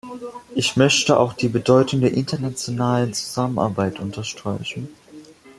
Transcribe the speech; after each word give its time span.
Ich 0.55 0.77
möchte 0.77 1.19
auch 1.19 1.33
die 1.33 1.47
Bedeutung 1.47 2.01
der 2.01 2.15
internationalen 2.15 3.13
Zusammenarbeit 3.13 3.99
unterstreichen. 3.99 4.89